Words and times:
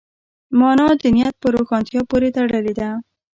مانا 0.59 0.87
د 1.01 1.03
نیت 1.15 1.35
په 1.41 1.47
روښانتیا 1.55 2.01
پورې 2.09 2.29
تړلې 2.35 2.73
ده. 2.79 2.89